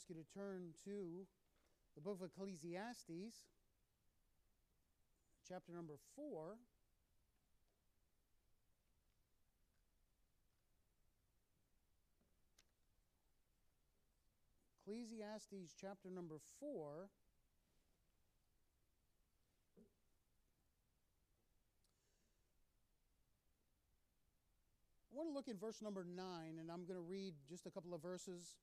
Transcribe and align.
ask 0.00 0.08
you 0.08 0.14
to 0.14 0.38
turn 0.38 0.72
to 0.84 1.26
the 1.94 2.00
book 2.00 2.20
of 2.22 2.30
Ecclesiastes, 2.30 3.34
chapter 5.46 5.72
number 5.74 5.94
4. 6.16 6.56
Ecclesiastes 14.86 15.74
chapter 15.78 16.08
number 16.10 16.36
4. 16.60 17.08
I 25.12 25.16
want 25.16 25.28
to 25.28 25.34
look 25.34 25.48
in 25.48 25.58
verse 25.58 25.82
number 25.82 26.06
9, 26.16 26.24
and 26.58 26.70
I'm 26.70 26.86
going 26.86 26.96
to 26.96 27.06
read 27.06 27.34
just 27.46 27.66
a 27.66 27.70
couple 27.70 27.92
of 27.92 28.00
verses. 28.00 28.54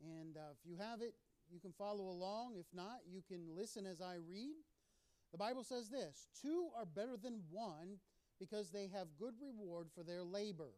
And 0.00 0.36
uh, 0.36 0.52
if 0.52 0.68
you 0.68 0.76
have 0.78 1.00
it, 1.00 1.14
you 1.50 1.60
can 1.60 1.72
follow 1.72 2.08
along. 2.08 2.54
If 2.58 2.66
not, 2.72 3.00
you 3.08 3.22
can 3.26 3.54
listen 3.56 3.86
as 3.86 4.00
I 4.00 4.16
read. 4.16 4.56
The 5.32 5.38
Bible 5.38 5.64
says 5.64 5.88
this 5.88 6.28
Two 6.40 6.68
are 6.76 6.86
better 6.86 7.16
than 7.20 7.42
one 7.50 7.98
because 8.38 8.70
they 8.70 8.88
have 8.94 9.18
good 9.18 9.34
reward 9.40 9.88
for 9.94 10.02
their 10.02 10.22
labor. 10.22 10.70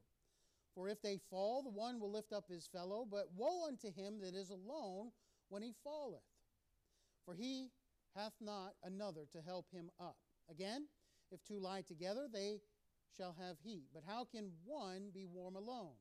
For 0.74 0.88
if 0.88 1.02
they 1.02 1.18
fall, 1.30 1.62
the 1.62 1.70
one 1.70 2.00
will 2.00 2.12
lift 2.12 2.32
up 2.32 2.44
his 2.48 2.66
fellow, 2.66 3.06
but 3.10 3.26
woe 3.36 3.66
unto 3.66 3.92
him 3.92 4.20
that 4.20 4.34
is 4.34 4.50
alone 4.50 5.10
when 5.48 5.62
he 5.62 5.74
falleth. 5.82 6.22
For 7.24 7.34
he 7.34 7.70
hath 8.16 8.34
not 8.40 8.74
another 8.84 9.26
to 9.32 9.42
help 9.42 9.66
him 9.72 9.90
up. 10.00 10.16
Again, 10.48 10.86
if 11.30 11.44
two 11.44 11.58
lie 11.58 11.82
together, 11.82 12.28
they 12.32 12.60
shall 13.16 13.34
have 13.40 13.56
heat. 13.62 13.84
But 13.92 14.04
how 14.06 14.24
can 14.24 14.50
one 14.64 15.10
be 15.12 15.26
warm 15.26 15.56
alone? 15.56 15.94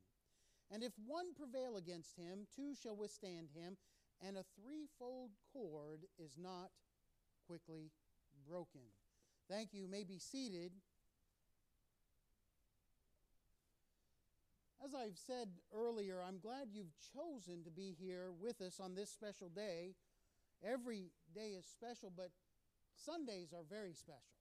And 0.72 0.84
if 0.84 0.94
one 1.06 1.34
prevail 1.36 1.78
against 1.78 2.16
him, 2.16 2.46
two 2.56 2.74
shall 2.82 2.96
withstand 2.96 3.50
him, 3.54 3.78
and 4.22 4.38
a 4.38 4.46
threefold 4.56 5.32
cord 5.52 6.02
is 6.18 6.38
not 6.38 6.70
quickly 7.48 7.92
broken. 8.48 8.82
Thank 9.50 9.74
you. 9.74 9.82
you 9.82 9.88
may 9.88 10.04
be 10.04 10.20
seated. 10.20 10.72
As 14.84 14.94
I've 14.96 15.18
said 15.18 15.50
earlier, 15.76 16.22
I'm 16.22 16.40
glad 16.40 16.70
you've 16.72 16.94
chosen 17.14 17.64
to 17.64 17.72
be 17.72 17.96
here 18.00 18.32
with 18.40 18.62
us 18.62 18.80
on 18.80 18.96
this 18.96 19.10
special 19.10 19.50
day. 19.50 19.96
Every 20.64 21.12
day 21.34 21.58
is 21.58 21.66
special, 21.66 22.12
but 22.16 22.32
Sundays 22.96 23.54
are 23.54 23.66
very 23.70 23.94
special. 23.94 24.40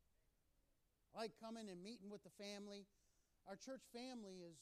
I 1.15 1.23
like 1.23 1.33
coming 1.43 1.69
and 1.69 1.83
meeting 1.83 2.11
with 2.11 2.23
the 2.23 2.35
family. 2.39 2.87
Our 3.49 3.57
church 3.57 3.83
family 3.93 4.45
is, 4.47 4.59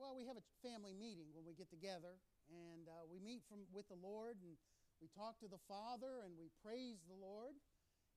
well, 0.00 0.16
we 0.16 0.24
have 0.26 0.36
a 0.36 0.46
family 0.64 0.92
meeting 0.92 1.28
when 1.32 1.44
we 1.44 1.54
get 1.54 1.70
together, 1.70 2.18
and 2.48 2.88
uh, 2.88 3.04
we 3.08 3.20
meet 3.20 3.44
from, 3.48 3.64
with 3.72 3.86
the 3.88 4.00
Lord, 4.00 4.36
and 4.40 4.56
we 5.00 5.08
talk 5.12 5.40
to 5.40 5.48
the 5.48 5.60
Father, 5.68 6.24
and 6.24 6.36
we 6.36 6.52
praise 6.60 7.00
the 7.08 7.16
Lord, 7.16 7.56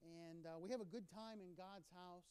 and 0.04 0.44
uh, 0.44 0.60
we 0.60 0.72
have 0.72 0.84
a 0.84 0.90
good 0.90 1.08
time 1.12 1.40
in 1.40 1.56
God's 1.56 1.88
house. 1.96 2.28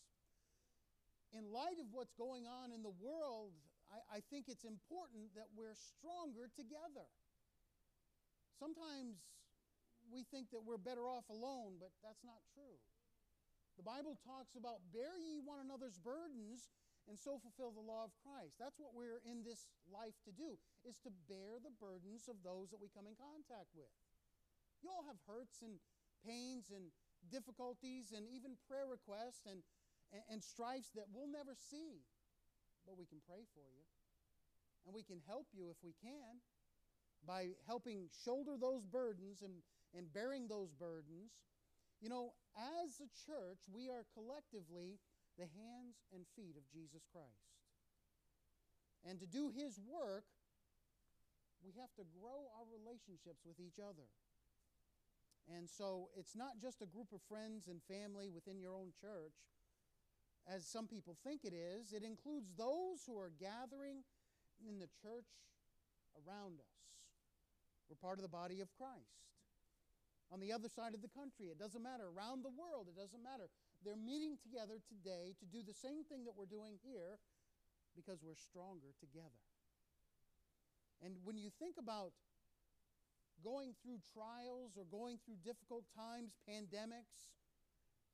In 1.32 1.48
light 1.48 1.80
of 1.80 1.88
what's 1.92 2.12
going 2.12 2.44
on 2.44 2.72
in 2.72 2.84
the 2.84 2.92
world, 3.00 3.56
I, 3.88 4.18
I 4.18 4.20
think 4.28 4.52
it's 4.52 4.68
important 4.68 5.32
that 5.36 5.48
we're 5.56 5.76
stronger 5.76 6.52
together. 6.52 7.08
Sometimes 8.60 9.16
we 10.12 10.28
think 10.28 10.52
that 10.52 10.60
we're 10.60 10.80
better 10.80 11.08
off 11.08 11.24
alone, 11.32 11.80
but 11.80 11.88
that's 12.04 12.20
not 12.20 12.44
true. 12.52 12.76
The 13.80 13.82
Bible 13.82 14.20
talks 14.20 14.52
about 14.56 14.84
bear 14.92 15.16
ye 15.16 15.40
one 15.40 15.60
another's 15.64 15.96
burdens 15.96 16.68
and 17.10 17.18
so 17.18 17.38
fulfill 17.38 17.74
the 17.74 17.82
law 17.82 18.06
of 18.06 18.14
Christ. 18.22 18.56
That's 18.58 18.78
what 18.78 18.94
we're 18.94 19.22
in 19.26 19.42
this 19.42 19.66
life 19.90 20.14
to 20.26 20.32
do, 20.32 20.58
is 20.86 20.98
to 21.02 21.10
bear 21.26 21.58
the 21.58 21.74
burdens 21.76 22.30
of 22.30 22.38
those 22.46 22.70
that 22.70 22.82
we 22.82 22.92
come 22.92 23.10
in 23.10 23.18
contact 23.18 23.74
with. 23.74 23.90
You 24.82 24.90
all 24.90 25.06
have 25.06 25.18
hurts 25.26 25.62
and 25.62 25.78
pains 26.22 26.70
and 26.70 26.90
difficulties 27.30 28.14
and 28.14 28.26
even 28.30 28.58
prayer 28.66 28.86
requests 28.86 29.46
and, 29.46 29.62
and, 30.10 30.22
and 30.30 30.38
strifes 30.42 30.90
that 30.94 31.10
we'll 31.10 31.30
never 31.30 31.54
see, 31.54 32.02
but 32.86 32.98
we 32.98 33.06
can 33.06 33.22
pray 33.26 33.46
for 33.54 33.66
you. 33.66 33.86
And 34.86 34.90
we 34.90 35.06
can 35.06 35.22
help 35.30 35.46
you 35.54 35.70
if 35.70 35.78
we 35.82 35.94
can 36.02 36.42
by 37.22 37.54
helping 37.70 38.10
shoulder 38.10 38.58
those 38.58 38.82
burdens 38.82 39.46
and, 39.46 39.62
and 39.94 40.10
bearing 40.10 40.50
those 40.50 40.74
burdens 40.74 41.38
you 42.02 42.10
know, 42.10 42.34
as 42.58 42.98
a 42.98 43.06
church, 43.14 43.62
we 43.70 43.86
are 43.86 44.02
collectively 44.10 44.98
the 45.38 45.48
hands 45.48 46.02
and 46.12 46.24
feet 46.36 46.56
of 46.56 46.64
Jesus 46.68 47.04
Christ. 47.12 47.52
And 49.04 49.18
to 49.20 49.26
do 49.26 49.50
His 49.50 49.80
work, 49.82 50.24
we 51.64 51.72
have 51.78 51.90
to 51.98 52.04
grow 52.10 52.50
our 52.58 52.66
relationships 52.66 53.42
with 53.46 53.58
each 53.58 53.78
other. 53.78 54.06
And 55.50 55.66
so 55.66 56.10
it's 56.14 56.36
not 56.36 56.58
just 56.62 56.82
a 56.82 56.86
group 56.86 57.10
of 57.12 57.20
friends 57.26 57.66
and 57.66 57.82
family 57.90 58.30
within 58.30 58.58
your 58.58 58.74
own 58.74 58.94
church, 59.00 59.34
as 60.46 60.66
some 60.66 60.86
people 60.86 61.16
think 61.22 61.42
it 61.44 61.54
is. 61.54 61.92
It 61.92 62.02
includes 62.02 62.54
those 62.54 63.02
who 63.06 63.18
are 63.18 63.30
gathering 63.38 64.06
in 64.62 64.78
the 64.78 64.90
church 65.02 65.26
around 66.14 66.58
us. 66.58 66.78
We're 67.90 67.98
part 67.98 68.18
of 68.18 68.22
the 68.22 68.30
body 68.30 68.60
of 68.60 68.70
Christ 68.78 69.22
on 70.32 70.40
the 70.40 70.52
other 70.52 70.68
side 70.68 70.94
of 70.94 71.02
the 71.02 71.12
country. 71.12 71.52
It 71.52 71.58
doesn't 71.58 71.82
matter. 71.82 72.08
Around 72.08 72.42
the 72.42 72.54
world, 72.54 72.88
it 72.88 72.96
doesn't 72.96 73.22
matter. 73.22 73.50
They're 73.82 73.98
meeting 73.98 74.38
together 74.38 74.78
today 74.86 75.34
to 75.42 75.46
do 75.46 75.62
the 75.66 75.74
same 75.74 76.06
thing 76.06 76.24
that 76.30 76.38
we're 76.38 76.50
doing 76.50 76.78
here 76.86 77.18
because 77.98 78.22
we're 78.22 78.38
stronger 78.38 78.94
together. 79.02 79.42
And 81.02 81.18
when 81.26 81.36
you 81.36 81.50
think 81.58 81.76
about 81.82 82.14
going 83.42 83.74
through 83.82 83.98
trials 84.14 84.78
or 84.78 84.86
going 84.86 85.18
through 85.26 85.42
difficult 85.42 85.82
times, 85.90 86.38
pandemics, 86.46 87.34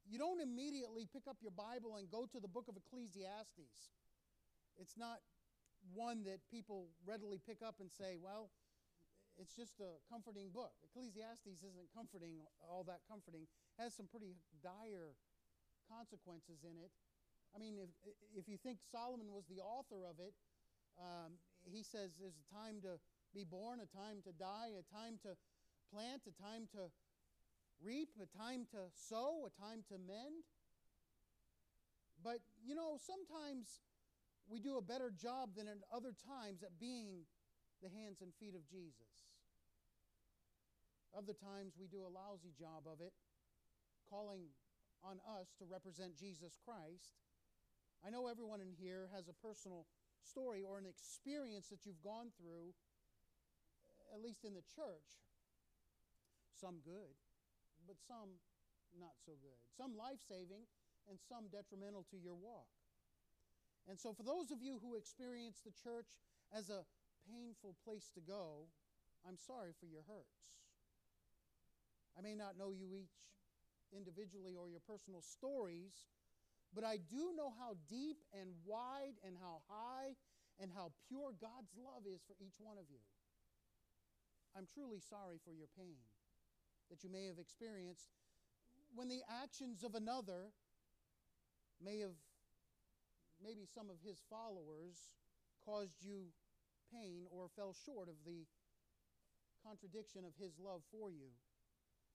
you 0.09 0.17
don't 0.17 0.41
immediately 0.41 1.05
pick 1.05 1.29
up 1.29 1.37
your 1.45 1.53
Bible 1.53 2.01
and 2.01 2.09
go 2.09 2.25
to 2.25 2.41
the 2.41 2.49
book 2.49 2.65
of 2.73 2.81
Ecclesiastes. 2.81 3.93
It's 4.81 4.97
not 4.97 5.21
one 5.93 6.25
that 6.25 6.41
people 6.49 6.89
readily 7.05 7.41
pick 7.45 7.61
up 7.61 7.77
and 7.85 7.93
say, 7.93 8.17
well, 8.17 8.49
it's 9.37 9.55
just 9.55 9.79
a 9.85 10.01
comforting 10.09 10.49
book. 10.49 10.73
Ecclesiastes 10.81 11.61
isn't 11.61 11.93
comforting, 11.95 12.41
all 12.59 12.89
that 12.89 13.05
comforting. 13.05 13.45
It 13.45 13.77
has 13.77 13.93
some 13.95 14.09
pretty 14.09 14.35
dire 14.65 15.13
consequences 15.89 16.61
in 16.63 16.77
it. 16.77 16.93
I 17.57 17.59
mean, 17.59 17.81
if, 17.81 17.89
if 18.37 18.45
you 18.47 18.61
think 18.61 18.85
Solomon 18.85 19.33
was 19.33 19.49
the 19.49 19.65
author 19.65 20.05
of 20.05 20.21
it, 20.21 20.37
um, 21.01 21.41
he 21.65 21.83
says 21.83 22.13
there's 22.21 22.37
a 22.37 22.49
time 22.53 22.85
to 22.85 23.01
be 23.35 23.45
born, 23.45 23.81
a 23.81 23.89
time 23.89 24.21
to 24.29 24.33
die, 24.37 24.77
a 24.77 24.85
time 24.93 25.17
to 25.25 25.33
plant, 25.89 26.29
a 26.29 26.35
time 26.37 26.69
to 26.77 26.93
reap, 27.81 28.13
a 28.21 28.29
time 28.37 28.67
to 28.77 28.93
sow, 28.93 29.49
a 29.49 29.53
time 29.57 29.81
to 29.89 29.97
mend. 29.97 30.45
But, 32.23 32.45
you 32.61 32.75
know, 32.75 32.99
sometimes 33.01 33.81
we 34.51 34.59
do 34.59 34.77
a 34.77 34.83
better 34.83 35.11
job 35.11 35.57
than 35.57 35.69
at 35.69 35.79
other 35.95 36.13
times 36.13 36.63
at 36.63 36.77
being 36.81 37.25
the 37.83 37.89
hands 37.89 38.21
and 38.21 38.33
feet 38.41 38.55
of 38.55 38.67
Jesus. 38.69 39.29
Other 41.17 41.33
times 41.33 41.75
we 41.79 41.87
do 41.87 42.05
a 42.05 42.11
lousy 42.11 42.53
job 42.59 42.85
of 42.85 43.01
it, 43.01 43.13
calling 44.11 44.51
on 45.03 45.23
us 45.39 45.55
to 45.59 45.65
represent 45.67 46.19
Jesus 46.19 46.59
Christ. 46.63 47.19
I 48.05 48.11
know 48.11 48.29
everyone 48.29 48.61
in 48.61 48.73
here 48.75 49.11
has 49.15 49.29
a 49.29 49.37
personal 49.43 49.87
story 50.23 50.63
or 50.63 50.79
an 50.79 50.87
experience 50.87 51.69
that 51.69 51.87
you've 51.87 52.03
gone 52.03 52.31
through, 52.39 52.75
at 54.15 54.23
least 54.23 54.45
in 54.45 54.55
the 54.55 54.67
church. 54.67 55.23
Some 56.55 56.83
good, 56.83 57.15
but 57.87 57.97
some 58.07 58.39
not 58.97 59.21
so 59.21 59.37
good. 59.39 59.59
Some 59.77 59.95
life 59.95 60.23
saving, 60.25 60.65
and 61.09 61.21
some 61.21 61.49
detrimental 61.49 62.05
to 62.11 62.17
your 62.17 62.37
walk. 62.37 62.69
And 63.89 63.97
so, 63.97 64.13
for 64.13 64.23
those 64.23 64.53
of 64.53 64.61
you 64.61 64.81
who 64.81 64.97
experience 64.97 65.61
the 65.65 65.73
church 65.73 66.21
as 66.53 66.69
a 66.69 66.85
painful 67.25 67.77
place 67.85 68.13
to 68.15 68.21
go, 68.21 68.69
I'm 69.25 69.37
sorry 69.37 69.73
for 69.81 69.89
your 69.89 70.05
hurts. 70.05 70.53
I 72.17 72.21
may 72.21 72.37
not 72.37 72.59
know 72.59 72.73
you 72.73 72.93
each 72.93 73.17
individually 73.95 74.57
or 74.57 74.69
your 74.69 74.83
personal 74.85 75.23
stories, 75.23 76.09
but 76.75 76.85
I 76.85 76.99
do 76.99 77.33
know 77.37 77.53
how 77.57 77.77
deep 77.89 78.21
and 78.33 78.53
wide 78.65 79.17
and 79.25 79.37
how 79.41 79.65
high 79.69 80.17
and 80.61 80.71
how 80.75 80.93
pure 81.09 81.33
God's 81.41 81.73
love 81.79 82.05
is 82.05 82.21
for 82.27 82.37
each 82.41 82.59
one 82.59 82.77
of 82.77 82.91
you. 82.91 83.01
I'm 84.57 84.67
truly 84.67 85.01
sorry 85.01 85.39
for 85.45 85.53
your 85.53 85.69
pain 85.79 86.03
that 86.91 87.05
you 87.05 87.11
may 87.11 87.27
have 87.27 87.39
experienced 87.39 88.11
when 88.95 89.09
the 89.09 89.21
actions 89.29 89.85
of 89.85 89.95
another 89.95 90.53
may 91.81 92.01
have, 92.01 92.17
maybe 93.43 93.69
some 93.69 93.89
of 93.89 94.01
his 94.01 94.19
followers, 94.29 95.13
caused 95.65 96.01
you 96.01 96.33
pain 96.93 97.29
or 97.31 97.49
fell 97.55 97.77
short 97.85 98.09
of 98.09 98.17
the 98.25 98.49
contradiction 99.65 100.25
of 100.25 100.33
His 100.39 100.57
love 100.59 100.83
for 100.91 101.11
you. 101.11 101.29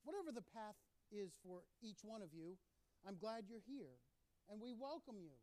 Whatever 0.02 0.32
the 0.32 0.44
path 0.44 0.76
is 1.14 1.38
for 1.46 1.62
each 1.80 2.02
one 2.02 2.20
of 2.20 2.34
you, 2.34 2.58
I'm 3.06 3.16
glad 3.16 3.44
you're 3.46 3.64
here 3.64 4.02
and 4.50 4.60
we 4.60 4.74
welcome 4.74 5.16
you. 5.22 5.38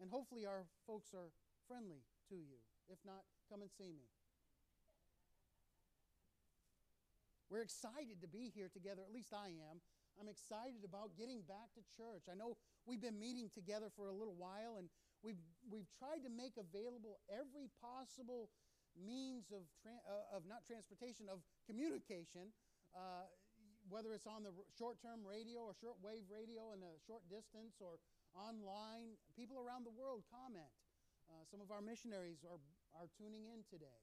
And 0.00 0.10
hopefully, 0.10 0.46
our 0.46 0.66
folks 0.86 1.14
are 1.14 1.30
friendly 1.68 2.02
to 2.28 2.34
you. 2.34 2.58
If 2.90 2.98
not, 3.06 3.22
come 3.48 3.62
and 3.62 3.70
see 3.70 3.92
me. 3.92 4.10
We're 7.50 7.62
excited 7.62 8.24
to 8.24 8.28
be 8.28 8.48
here 8.48 8.72
together, 8.72 9.04
at 9.04 9.12
least 9.12 9.36
I 9.36 9.52
am. 9.70 9.84
I'm 10.16 10.28
excited 10.28 10.84
about 10.84 11.16
getting 11.16 11.44
back 11.44 11.72
to 11.76 11.84
church. 11.92 12.24
I 12.28 12.34
know 12.34 12.56
we've 12.88 13.00
been 13.00 13.20
meeting 13.20 13.52
together 13.52 13.92
for 13.92 14.08
a 14.08 14.16
little 14.16 14.36
while, 14.36 14.80
and 14.80 14.88
we've, 15.20 15.40
we've 15.68 15.88
tried 16.00 16.24
to 16.24 16.32
make 16.32 16.56
available 16.56 17.20
every 17.28 17.68
possible 17.80 18.48
means 18.96 19.52
of, 19.52 19.68
tra- 19.80 20.04
uh, 20.04 20.36
of 20.36 20.48
not 20.48 20.64
transportation, 20.64 21.28
of 21.28 21.44
communication, 21.68 22.52
uh, 22.96 23.28
whether 23.88 24.14
it's 24.14 24.26
on 24.26 24.42
the 24.46 24.54
short 24.78 25.00
term 25.02 25.24
radio 25.26 25.66
or 25.66 25.74
short 25.74 25.98
wave 26.02 26.26
radio 26.30 26.74
in 26.76 26.82
a 26.82 26.94
short 27.06 27.22
distance 27.26 27.78
or 27.82 27.98
online. 28.36 29.16
People 29.36 29.58
around 29.58 29.84
the 29.84 29.94
world 29.94 30.22
comment. 30.30 30.72
Uh, 31.28 31.42
some 31.48 31.60
of 31.64 31.72
our 31.72 31.80
missionaries 31.80 32.44
are, 32.44 32.60
are 32.98 33.08
tuning 33.16 33.48
in 33.48 33.64
today. 33.66 34.00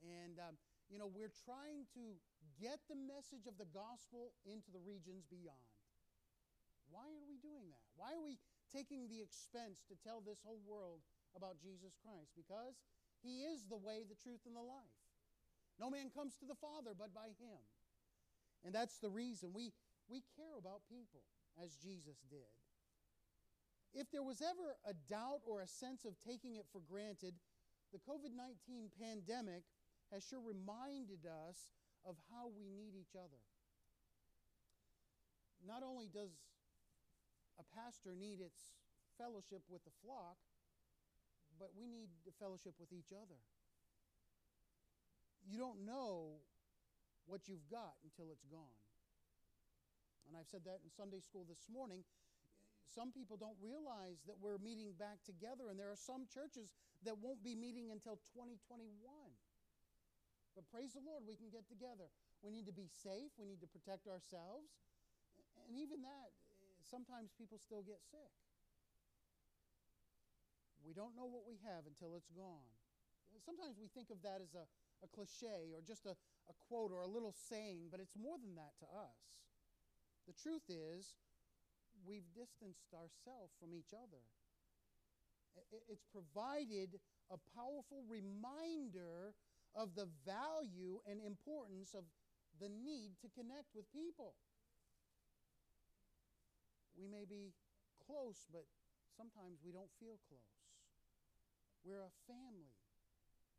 And, 0.00 0.38
um, 0.38 0.54
you 0.88 0.96
know, 0.96 1.10
we're 1.10 1.32
trying 1.44 1.84
to 1.98 2.16
get 2.56 2.80
the 2.88 2.96
message 2.96 3.44
of 3.44 3.58
the 3.58 3.68
gospel 3.74 4.32
into 4.46 4.70
the 4.72 4.80
regions 4.80 5.26
beyond. 5.28 5.68
Why 6.88 7.04
are 7.12 7.26
we 7.28 7.36
doing 7.44 7.68
that? 7.68 7.84
Why 8.00 8.16
are 8.16 8.24
we 8.24 8.40
taking 8.72 9.10
the 9.12 9.20
expense 9.20 9.84
to 9.92 9.94
tell 10.00 10.24
this 10.24 10.40
whole 10.40 10.62
world 10.64 11.04
about 11.36 11.60
Jesus 11.60 11.92
Christ? 12.00 12.32
Because 12.32 12.80
he 13.20 13.44
is 13.44 13.68
the 13.68 13.76
way, 13.76 14.08
the 14.08 14.16
truth, 14.16 14.48
and 14.48 14.56
the 14.56 14.64
life. 14.64 14.96
No 15.76 15.92
man 15.92 16.08
comes 16.10 16.34
to 16.40 16.46
the 16.48 16.56
Father 16.58 16.96
but 16.96 17.12
by 17.12 17.36
him. 17.36 17.60
And 18.64 18.74
that's 18.74 18.98
the 18.98 19.10
reason 19.10 19.50
we, 19.54 19.72
we 20.08 20.22
care 20.36 20.58
about 20.58 20.82
people 20.88 21.22
as 21.62 21.76
Jesus 21.76 22.18
did. 22.30 22.52
If 23.94 24.10
there 24.10 24.22
was 24.22 24.42
ever 24.42 24.76
a 24.84 24.94
doubt 25.08 25.40
or 25.46 25.62
a 25.62 25.66
sense 25.66 26.04
of 26.04 26.14
taking 26.20 26.56
it 26.56 26.66
for 26.72 26.80
granted, 26.84 27.34
the 27.92 27.98
COVID 27.98 28.36
19 28.36 28.90
pandemic 29.00 29.64
has 30.12 30.26
sure 30.28 30.40
reminded 30.40 31.24
us 31.24 31.72
of 32.04 32.16
how 32.30 32.52
we 32.52 32.68
need 32.68 32.92
each 32.94 33.16
other. 33.16 33.40
Not 35.66 35.82
only 35.82 36.06
does 36.06 36.30
a 37.58 37.64
pastor 37.74 38.14
need 38.14 38.40
its 38.40 38.76
fellowship 39.18 39.62
with 39.68 39.82
the 39.84 39.90
flock, 40.04 40.38
but 41.58 41.74
we 41.74 41.88
need 41.88 42.08
the 42.24 42.32
fellowship 42.38 42.74
with 42.78 42.92
each 42.92 43.10
other. 43.10 43.40
You 45.48 45.58
don't 45.58 45.84
know 45.84 46.38
what 47.28 47.46
you've 47.46 47.68
got 47.68 48.00
until 48.02 48.32
it's 48.32 48.48
gone. 48.48 48.80
And 50.26 50.36
I've 50.36 50.48
said 50.48 50.64
that 50.64 50.80
in 50.84 50.88
Sunday 50.92 51.20
school 51.20 51.44
this 51.44 51.68
morning 51.68 52.04
some 52.88 53.12
people 53.12 53.36
don't 53.36 53.56
realize 53.60 54.24
that 54.24 54.40
we're 54.40 54.56
meeting 54.64 54.96
back 54.96 55.20
together, 55.28 55.68
and 55.68 55.76
there 55.76 55.92
are 55.92 56.00
some 56.00 56.24
churches 56.24 56.72
that 57.04 57.20
won't 57.20 57.44
be 57.44 57.52
meeting 57.52 57.92
until 57.92 58.16
2021. 58.32 58.96
But 60.56 60.64
praise 60.72 60.96
the 60.96 61.04
Lord, 61.04 61.22
we 61.28 61.36
can 61.36 61.52
get 61.52 61.68
together. 61.68 62.08
We 62.40 62.48
need 62.48 62.64
to 62.64 62.72
be 62.72 62.88
safe, 62.88 63.30
we 63.36 63.44
need 63.44 63.60
to 63.60 63.68
protect 63.68 64.08
ourselves. 64.08 64.72
And 65.68 65.76
even 65.76 66.00
that, 66.00 66.32
sometimes 66.80 67.28
people 67.36 67.60
still 67.60 67.84
get 67.84 68.00
sick. 68.08 68.32
We 70.80 70.96
don't 70.96 71.12
know 71.12 71.28
what 71.28 71.44
we 71.44 71.60
have 71.68 71.84
until 71.84 72.16
it's 72.16 72.32
gone. 72.32 72.72
Sometimes 73.44 73.76
we 73.76 73.92
think 73.92 74.08
of 74.08 74.24
that 74.24 74.40
as 74.40 74.56
a, 74.56 74.64
a 75.02 75.08
cliche 75.08 75.72
or 75.74 75.80
just 75.80 76.06
a, 76.06 76.14
a 76.48 76.54
quote 76.68 76.92
or 76.92 77.00
a 77.00 77.10
little 77.10 77.34
saying, 77.48 77.88
but 77.90 78.00
it's 78.00 78.16
more 78.16 78.36
than 78.38 78.54
that 78.56 78.74
to 78.80 78.86
us. 78.86 79.18
The 80.26 80.36
truth 80.36 80.66
is, 80.68 81.16
we've 82.04 82.28
distanced 82.34 82.92
ourselves 82.92 83.56
from 83.58 83.74
each 83.74 83.96
other. 83.96 84.22
It's 85.90 86.06
provided 86.06 87.00
a 87.30 87.38
powerful 87.56 88.06
reminder 88.06 89.34
of 89.74 89.94
the 89.94 90.06
value 90.22 91.02
and 91.06 91.18
importance 91.20 91.94
of 91.94 92.04
the 92.60 92.70
need 92.70 93.18
to 93.22 93.28
connect 93.34 93.74
with 93.74 93.90
people. 93.90 94.34
We 96.94 97.06
may 97.06 97.26
be 97.26 97.54
close, 98.06 98.46
but 98.50 98.66
sometimes 99.14 99.62
we 99.62 99.70
don't 99.70 99.90
feel 99.98 100.18
close. 100.30 100.54
We're 101.82 102.06
a 102.06 102.14
family. 102.26 102.77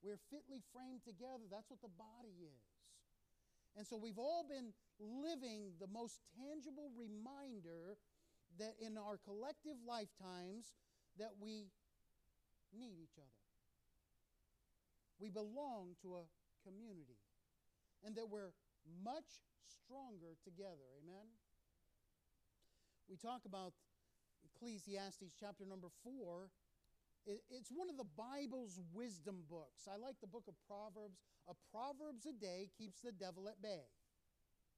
We're 0.01 0.21
fitly 0.31 0.63
framed 0.71 1.03
together. 1.03 1.45
That's 1.51 1.69
what 1.69 1.81
the 1.81 1.91
body 1.91 2.35
is. 2.43 2.63
And 3.75 3.85
so 3.85 3.97
we've 3.97 4.17
all 4.17 4.45
been 4.47 4.73
living 4.99 5.75
the 5.79 5.87
most 5.87 6.19
tangible 6.35 6.91
reminder 6.95 7.99
that 8.57 8.75
in 8.81 8.97
our 8.97 9.17
collective 9.17 9.77
lifetimes 9.85 10.73
that 11.17 11.35
we 11.39 11.69
need 12.73 12.97
each 12.99 13.17
other. 13.17 13.39
We 15.19 15.29
belong 15.29 15.95
to 16.01 16.15
a 16.15 16.23
community 16.63 17.19
and 18.03 18.15
that 18.15 18.29
we're 18.29 18.55
much 19.03 19.43
stronger 19.67 20.39
together. 20.43 20.87
Amen. 21.03 21.27
We 23.09 23.17
talk 23.17 23.43
about 23.45 23.73
Ecclesiastes 24.45 25.35
chapter 25.39 25.65
number 25.65 25.89
4 26.03 26.49
it's 27.25 27.71
one 27.71 27.89
of 27.89 27.97
the 27.97 28.07
Bible's 28.17 28.79
wisdom 28.93 29.43
books. 29.49 29.87
I 29.87 29.97
like 29.97 30.15
the 30.21 30.31
book 30.31 30.47
of 30.47 30.55
Proverbs. 30.67 31.19
A 31.47 31.55
Proverbs 31.71 32.25
a 32.25 32.33
day 32.33 32.69
keeps 32.77 33.01
the 33.01 33.11
devil 33.11 33.47
at 33.49 33.61
bay. 33.61 33.87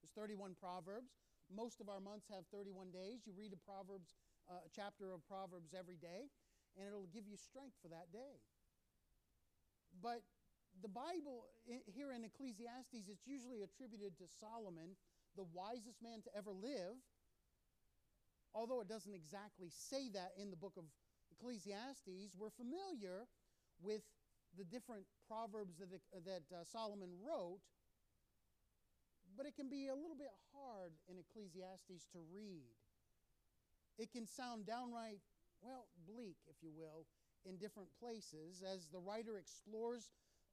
There's 0.02 0.14
31 0.16 0.58
Proverbs. 0.60 1.14
Most 1.52 1.82
of 1.82 1.90
our 1.90 2.00
months 2.00 2.28
have 2.32 2.48
31 2.50 2.90
days. 2.92 3.28
You 3.28 3.34
read 3.38 3.54
a 3.54 3.62
Proverbs, 3.62 4.16
uh, 4.50 4.66
a 4.66 4.72
chapter 4.74 5.12
of 5.12 5.22
Proverbs 5.28 5.76
every 5.78 6.00
day, 6.00 6.32
and 6.76 6.88
it'll 6.88 7.12
give 7.12 7.28
you 7.28 7.38
strength 7.38 7.76
for 7.84 7.90
that 7.92 8.10
day. 8.10 8.40
But 10.00 10.24
the 10.80 10.88
Bible 10.88 11.52
here 11.86 12.16
in 12.16 12.24
Ecclesiastes, 12.24 13.12
it's 13.12 13.28
usually 13.28 13.62
attributed 13.62 14.16
to 14.18 14.26
Solomon, 14.40 14.96
the 15.36 15.44
wisest 15.52 16.00
man 16.02 16.24
to 16.24 16.32
ever 16.32 16.52
live, 16.56 16.96
although 18.56 18.80
it 18.80 18.88
doesn't 18.88 19.14
exactly 19.14 19.68
say 19.70 20.08
that 20.16 20.32
in 20.40 20.50
the 20.50 20.60
book 20.60 20.80
of 20.80 20.88
Ecclesiastes. 21.42 22.38
We're 22.38 22.54
familiar 22.54 23.26
with 23.82 24.02
the 24.58 24.64
different 24.64 25.06
proverbs 25.28 25.78
that, 25.80 25.90
that 25.90 26.46
uh, 26.54 26.64
Solomon 26.64 27.10
wrote, 27.18 27.62
but 29.36 29.48
it 29.48 29.56
can 29.56 29.70
be 29.70 29.88
a 29.88 29.96
little 29.96 30.16
bit 30.18 30.30
hard 30.54 30.94
in 31.10 31.18
Ecclesiastes 31.18 32.06
to 32.14 32.20
read. 32.30 32.70
It 33.98 34.12
can 34.12 34.28
sound 34.28 34.68
downright, 34.68 35.20
well, 35.62 35.88
bleak, 36.06 36.38
if 36.48 36.62
you 36.62 36.70
will, 36.76 37.08
in 37.46 37.58
different 37.58 37.90
places 38.00 38.62
as 38.62 38.86
the 38.94 39.00
writer 39.00 39.38
explores 39.38 40.12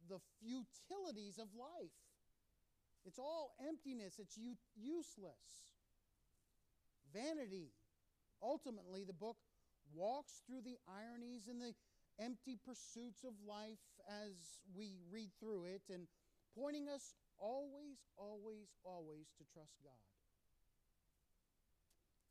the 0.08 0.20
futilities 0.40 1.36
of 1.36 1.48
life. 1.52 1.92
It's 3.04 3.18
all 3.18 3.52
emptiness, 3.66 4.18
it's 4.18 4.38
u- 4.38 4.56
useless. 4.74 5.68
Vanity. 7.12 7.72
Ultimately, 8.42 9.04
the 9.04 9.12
book 9.12 9.36
walks 9.94 10.42
through 10.46 10.62
the 10.62 10.78
ironies 10.88 11.48
and 11.48 11.60
the 11.60 11.74
empty 12.18 12.58
pursuits 12.64 13.24
of 13.24 13.34
life 13.46 13.82
as 14.08 14.34
we 14.74 14.98
read 15.10 15.30
through 15.38 15.64
it 15.64 15.82
and 15.92 16.08
pointing 16.56 16.88
us 16.88 17.14
always, 17.38 17.98
always, 18.16 18.74
always 18.84 19.26
to 19.38 19.44
trust 19.54 19.78
God 19.82 19.94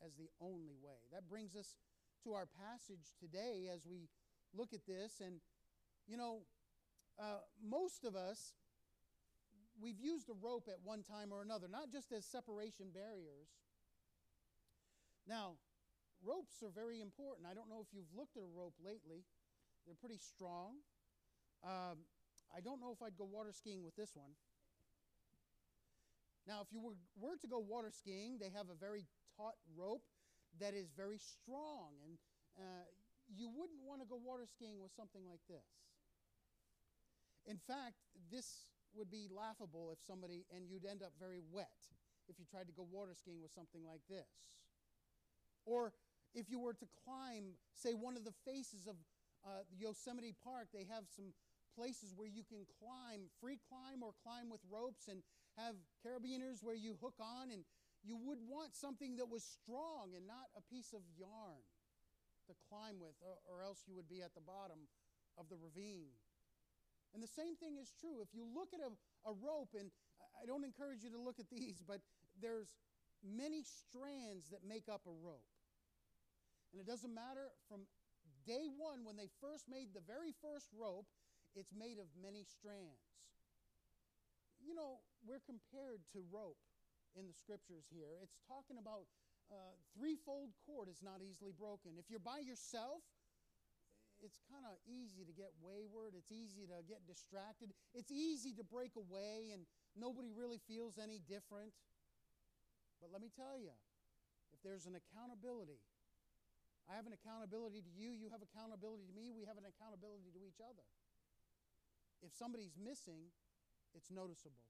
as 0.06 0.14
the 0.16 0.30
only 0.42 0.76
way. 0.84 1.00
That 1.12 1.28
brings 1.30 1.56
us 1.56 1.78
to 2.24 2.34
our 2.34 2.46
passage 2.46 3.14
today 3.20 3.70
as 3.74 3.86
we 3.90 4.10
look 4.54 4.74
at 4.74 4.86
this. 4.86 5.22
And, 5.24 5.40
you 6.08 6.18
know, 6.18 6.42
uh, 7.20 7.42
most 7.64 8.04
of 8.04 8.16
us, 8.16 8.54
we've 9.82 10.00
used 10.00 10.30
a 10.30 10.34
rope 10.34 10.68
at 10.68 10.78
one 10.84 11.04
time 11.04 11.32
or 11.32 11.42
another, 11.42 11.68
not 11.70 11.92
just 11.92 12.12
as 12.12 12.26
separation 12.26 12.88
barriers. 12.94 13.50
Now, 15.28 15.56
ropes 16.24 16.64
are 16.64 16.74
very 16.74 17.02
important. 17.02 17.48
I 17.50 17.54
don't 17.54 17.70
know 17.70 17.82
if 17.82 17.94
you've 17.94 18.12
looked 18.16 18.38
at 18.38 18.44
a 18.44 18.52
rope 18.52 18.76
lately, 18.84 19.26
they're 19.86 20.00
pretty 20.00 20.20
strong. 20.20 20.84
Um, 21.64 22.04
I 22.54 22.62
don't 22.62 22.80
know 22.80 22.92
if 22.92 23.02
I'd 23.02 23.18
go 23.18 23.26
water 23.26 23.52
skiing 23.52 23.84
with 23.84 23.96
this 23.96 24.16
one. 24.16 24.36
Now, 26.48 26.64
if 26.64 26.72
you 26.72 26.80
were, 26.80 26.96
were 27.20 27.36
to 27.36 27.48
go 27.48 27.60
water 27.60 27.92
skiing, 27.92 28.40
they 28.40 28.50
have 28.56 28.72
a 28.72 28.78
very 28.80 29.04
taut 29.36 29.60
rope 29.76 30.04
that 30.60 30.74
is 30.74 30.92
very 30.96 31.20
strong. 31.20 32.00
And 32.08 32.16
uh, 32.56 32.88
you 33.28 33.52
wouldn't 33.52 33.84
want 33.84 34.00
to 34.00 34.08
go 34.08 34.16
water 34.16 34.48
skiing 34.48 34.80
with 34.80 34.96
something 34.96 35.28
like 35.28 35.44
this. 35.52 35.68
In 37.48 37.60
fact, 37.68 38.00
this 38.32 38.72
would 38.96 39.12
be 39.12 39.28
laughable 39.28 39.92
if 39.92 40.00
somebody, 40.00 40.48
and 40.56 40.68
you'd 40.68 40.88
end 40.88 41.04
up 41.04 41.12
very 41.20 41.40
wet 41.52 41.92
if 42.28 42.40
you 42.40 42.46
tried 42.48 42.68
to 42.68 42.76
go 42.76 42.88
water 42.92 43.16
skiing 43.16 43.42
with 43.42 43.52
something 43.52 43.84
like 43.88 44.04
this. 44.10 44.28
Or 45.66 45.92
if 46.34 46.50
you 46.50 46.60
were 46.60 46.74
to 46.74 46.88
climb, 47.05 47.55
say, 47.74 47.93
one 47.93 48.17
of 48.17 48.24
the 48.24 48.34
faces 48.46 48.88
of 48.88 48.96
uh, 49.46 49.63
Yosemite 49.77 50.36
Park, 50.43 50.67
they 50.74 50.86
have 50.91 51.05
some 51.07 51.34
places 51.75 52.13
where 52.15 52.27
you 52.27 52.43
can 52.43 52.65
climb, 52.81 53.29
free 53.39 53.60
climb 53.69 54.01
or 54.01 54.12
climb 54.24 54.50
with 54.50 54.62
ropes, 54.69 55.07
and 55.07 55.22
have 55.57 55.75
carabiners 56.05 56.62
where 56.62 56.75
you 56.75 56.98
hook 57.01 57.17
on, 57.19 57.51
and 57.51 57.63
you 58.03 58.17
would 58.17 58.39
want 58.48 58.75
something 58.75 59.15
that 59.17 59.29
was 59.29 59.43
strong 59.43 60.13
and 60.15 60.25
not 60.25 60.50
a 60.57 60.62
piece 60.74 60.93
of 60.93 61.01
yarn 61.17 61.62
to 62.48 62.53
climb 62.69 63.00
with, 63.00 63.15
or, 63.22 63.38
or 63.46 63.63
else 63.63 63.84
you 63.88 63.96
would 63.96 64.10
be 64.10 64.22
at 64.22 64.34
the 64.34 64.41
bottom 64.41 64.88
of 65.38 65.50
the 65.50 65.57
ravine. 65.57 66.15
And 67.13 67.24
the 67.24 67.29
same 67.29 67.55
thing 67.55 67.77
is 67.79 67.93
true. 68.00 68.22
If 68.22 68.34
you 68.34 68.46
look 68.46 68.69
at 68.74 68.81
a, 68.81 68.91
a 69.29 69.34
rope 69.34 69.74
and 69.77 69.91
I 70.41 70.46
don't 70.46 70.63
encourage 70.63 71.03
you 71.03 71.12
to 71.12 71.19
look 71.19 71.39
at 71.39 71.50
these, 71.50 71.81
but 71.86 72.01
there's 72.41 72.69
many 73.25 73.63
strands 73.63 74.50
that 74.51 74.62
make 74.67 74.86
up 74.91 75.01
a 75.07 75.15
rope. 75.25 75.46
And 76.72 76.82
it 76.82 76.88
doesn't 76.88 77.14
matter 77.14 77.52
from 77.68 77.88
day 78.46 78.68
one 78.72 79.04
when 79.04 79.16
they 79.16 79.30
first 79.40 79.68
made 79.68 79.92
the 79.92 80.04
very 80.04 80.32
first 80.40 80.72
rope, 80.72 81.08
it's 81.56 81.74
made 81.74 82.00
of 82.00 82.08
many 82.16 82.44
strands. 82.44 83.04
You 84.60 84.74
know, 84.74 85.04
we're 85.24 85.44
compared 85.44 86.04
to 86.14 86.24
rope 86.32 86.60
in 87.16 87.28
the 87.28 87.36
scriptures 87.36 87.88
here. 87.90 88.20
It's 88.22 88.40
talking 88.48 88.78
about 88.78 89.08
uh, 89.50 89.76
threefold 89.96 90.52
cord 90.66 90.90
is 90.92 91.00
not 91.00 91.24
easily 91.24 91.56
broken. 91.56 91.96
If 91.96 92.12
you're 92.12 92.24
by 92.24 92.44
yourself, 92.44 93.04
it's 94.20 94.42
kind 94.50 94.66
of 94.66 94.76
easy 94.90 95.24
to 95.24 95.34
get 95.34 95.54
wayward. 95.62 96.18
It's 96.18 96.34
easy 96.34 96.66
to 96.66 96.82
get 96.90 97.06
distracted. 97.06 97.70
It's 97.94 98.12
easy 98.12 98.52
to 98.58 98.66
break 98.66 98.98
away 98.98 99.54
and 99.54 99.64
nobody 99.94 100.34
really 100.34 100.60
feels 100.66 100.98
any 100.98 101.22
different. 101.22 101.72
But 102.98 103.14
let 103.14 103.22
me 103.22 103.30
tell 103.30 103.62
you, 103.62 103.74
if 104.54 104.60
there's 104.66 104.90
an 104.90 104.98
accountability, 104.98 105.78
I 106.88 106.96
have 106.96 107.03
an 107.03 107.12
accountability 107.12 107.84
to 107.84 107.91
you, 107.91 108.15
you 108.15 108.32
have 108.32 108.39
accountability 108.39 109.03
to 109.03 109.15
me, 109.15 109.36
we 109.36 109.44
have 109.44 109.60
an 109.60 109.67
accountability 109.67 110.32
to 110.32 110.41
each 110.48 110.63
other. 110.63 110.88
If 112.24 112.32
somebody's 112.32 112.79
missing, 112.79 113.27
it's 113.91 114.08
noticeable. 114.10 114.63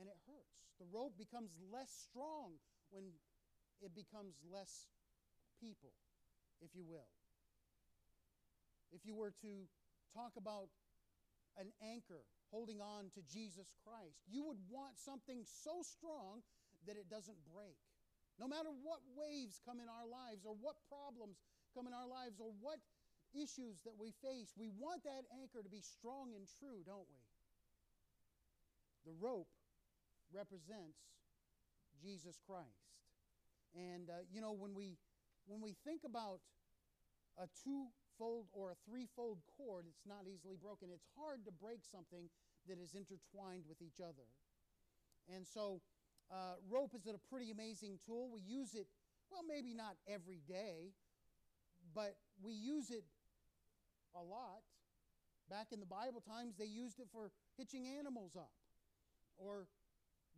And 0.00 0.08
it 0.08 0.16
hurts. 0.26 0.56
The 0.80 0.88
rope 0.90 1.14
becomes 1.20 1.52
less 1.70 1.92
strong 1.92 2.58
when 2.90 3.12
it 3.84 3.94
becomes 3.94 4.40
less 4.48 4.88
people, 5.60 5.92
if 6.64 6.74
you 6.74 6.82
will. 6.82 7.12
If 8.90 9.04
you 9.04 9.14
were 9.14 9.34
to 9.44 9.68
talk 10.16 10.32
about 10.38 10.72
an 11.58 11.70
anchor 11.82 12.24
holding 12.50 12.80
on 12.80 13.10
to 13.14 13.20
Jesus 13.26 13.70
Christ, 13.82 14.22
you 14.30 14.46
would 14.46 14.58
want 14.70 14.98
something 14.98 15.44
so 15.44 15.82
strong 15.82 16.42
that 16.86 16.96
it 16.96 17.10
doesn't 17.10 17.38
break. 17.52 17.78
No 18.38 18.50
matter 18.50 18.70
what 18.82 18.98
waves 19.14 19.62
come 19.62 19.78
in 19.78 19.86
our 19.86 20.06
lives, 20.06 20.42
or 20.42 20.58
what 20.58 20.74
problems 20.90 21.38
come 21.70 21.86
in 21.86 21.94
our 21.94 22.06
lives, 22.06 22.42
or 22.42 22.50
what 22.58 22.82
issues 23.34 23.82
that 23.86 23.94
we 23.98 24.14
face, 24.22 24.54
we 24.58 24.70
want 24.74 25.02
that 25.04 25.26
anchor 25.38 25.62
to 25.62 25.70
be 25.70 25.82
strong 25.82 26.34
and 26.34 26.46
true, 26.58 26.82
don't 26.86 27.06
we? 27.10 27.22
The 29.06 29.14
rope 29.20 29.50
represents 30.32 30.98
Jesus 32.02 32.38
Christ. 32.42 32.94
And 33.74 34.10
uh, 34.10 34.26
you 34.30 34.40
know, 34.40 34.54
when 34.54 34.74
we 34.74 34.98
when 35.46 35.60
we 35.60 35.74
think 35.84 36.02
about 36.06 36.40
a 37.36 37.50
two-fold 37.62 38.46
or 38.54 38.70
a 38.70 38.78
three-fold 38.88 39.42
cord, 39.58 39.84
it's 39.90 40.06
not 40.06 40.24
easily 40.30 40.56
broken. 40.56 40.88
It's 40.94 41.06
hard 41.18 41.44
to 41.44 41.52
break 41.52 41.82
something 41.84 42.30
that 42.70 42.78
is 42.78 42.94
intertwined 42.94 43.66
with 43.68 43.82
each 43.82 44.00
other. 44.00 44.24
And 45.28 45.44
so, 45.46 45.82
uh, 46.30 46.56
rope 46.70 46.94
is 46.94 47.06
a 47.06 47.18
pretty 47.30 47.50
amazing 47.50 47.98
tool. 48.04 48.30
We 48.32 48.40
use 48.40 48.74
it, 48.74 48.86
well, 49.30 49.42
maybe 49.46 49.74
not 49.74 49.96
every 50.08 50.40
day, 50.48 50.92
but 51.94 52.16
we 52.42 52.52
use 52.52 52.90
it 52.90 53.04
a 54.14 54.22
lot. 54.22 54.62
Back 55.50 55.68
in 55.72 55.80
the 55.80 55.86
Bible 55.86 56.22
times, 56.22 56.56
they 56.58 56.64
used 56.64 56.98
it 57.00 57.08
for 57.12 57.30
hitching 57.56 57.86
animals 57.98 58.32
up 58.36 58.50
or 59.36 59.66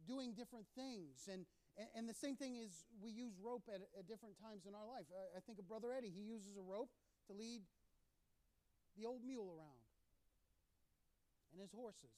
doing 0.07 0.35
different 0.35 0.66
things. 0.75 1.28
And, 1.31 1.47
and, 1.78 1.88
and 1.95 2.09
the 2.09 2.14
same 2.14 2.37
thing 2.37 2.57
is 2.57 2.85
we 3.00 3.11
use 3.11 3.35
rope 3.40 3.64
at, 3.69 3.83
at 3.99 4.09
different 4.09 4.35
times 4.43 4.66
in 4.66 4.75
our 4.75 4.87
life. 4.87 5.07
I, 5.14 5.38
I 5.38 5.40
think 5.40 5.59
of 5.59 5.69
Brother 5.69 5.95
Eddie. 5.97 6.12
He 6.14 6.23
uses 6.23 6.57
a 6.57 6.64
rope 6.64 6.90
to 7.28 7.33
lead 7.33 7.62
the 8.99 9.07
old 9.07 9.23
mule 9.25 9.52
around 9.52 9.87
and 11.52 11.61
his 11.61 11.73
horses. 11.73 12.12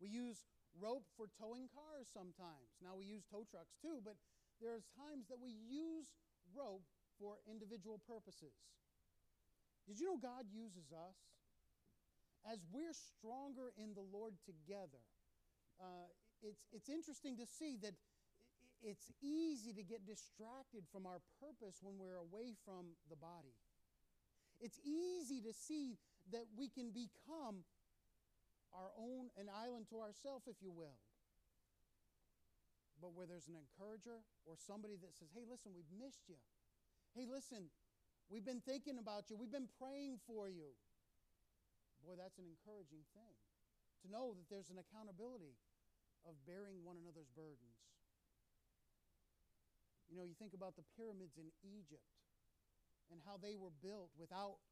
We 0.00 0.08
use 0.08 0.38
rope 0.78 1.04
for 1.16 1.28
towing 1.36 1.68
cars 1.72 2.08
sometimes. 2.12 2.76
Now 2.80 2.96
we 2.96 3.04
use 3.04 3.24
tow 3.28 3.44
trucks 3.48 3.76
too, 3.80 4.00
but 4.00 4.16
there's 4.60 4.86
times 4.96 5.26
that 5.28 5.40
we 5.40 5.50
use 5.50 6.14
rope 6.54 6.86
for 7.18 7.38
individual 7.48 8.00
purposes. 8.06 8.54
Did 9.86 9.98
you 9.98 10.06
know 10.06 10.18
God 10.18 10.46
uses 10.50 10.92
us? 10.92 11.18
As 12.46 12.58
we're 12.70 12.94
stronger 12.94 13.70
in 13.78 13.94
the 13.94 14.02
Lord 14.02 14.34
together, 14.42 15.02
uh, 15.78 16.10
it's, 16.42 16.66
it's 16.72 16.88
interesting 16.88 17.36
to 17.38 17.46
see 17.46 17.78
that 17.82 17.94
it's 18.82 19.12
easy 19.22 19.72
to 19.72 19.82
get 19.82 20.06
distracted 20.06 20.82
from 20.90 21.06
our 21.06 21.22
purpose 21.38 21.78
when 21.82 21.98
we're 21.98 22.18
away 22.18 22.58
from 22.66 22.98
the 23.08 23.14
body. 23.14 23.54
It's 24.58 24.78
easy 24.82 25.40
to 25.42 25.52
see 25.54 25.98
that 26.30 26.46
we 26.58 26.68
can 26.68 26.90
become 26.90 27.62
our 28.72 28.90
own, 28.96 29.28
an 29.36 29.52
island 29.52 29.86
to 29.92 30.00
ourselves, 30.00 30.48
if 30.48 30.56
you 30.60 30.72
will. 30.72 30.96
But 33.00 33.12
where 33.12 33.26
there's 33.26 33.48
an 33.48 33.58
encourager 33.58 34.22
or 34.46 34.54
somebody 34.56 34.96
that 35.02 35.14
says, 35.16 35.28
hey, 35.34 35.44
listen, 35.44 35.72
we've 35.74 35.90
missed 35.90 36.28
you. 36.30 36.38
Hey, 37.14 37.26
listen, 37.28 37.68
We've 38.32 38.48
been 38.48 38.64
thinking 38.64 38.96
about 38.96 39.28
you. 39.28 39.36
We've 39.36 39.52
been 39.52 39.68
praying 39.76 40.24
for 40.24 40.48
you. 40.48 40.72
Boy, 42.00 42.16
that's 42.16 42.40
an 42.40 42.48
encouraging 42.48 43.04
thing 43.12 43.36
to 44.00 44.06
know 44.08 44.32
that 44.32 44.48
there's 44.48 44.72
an 44.72 44.80
accountability 44.80 45.52
of 46.24 46.32
bearing 46.48 46.80
one 46.80 46.96
another's 46.96 47.28
burdens. 47.36 47.76
You 50.08 50.16
know, 50.16 50.24
you 50.24 50.32
think 50.32 50.56
about 50.56 50.80
the 50.80 50.86
pyramids 50.96 51.36
in 51.36 51.52
Egypt 51.60 52.08
and 53.12 53.20
how 53.20 53.36
they 53.36 53.52
were 53.52 53.72
built 53.84 54.08
without 54.16 54.64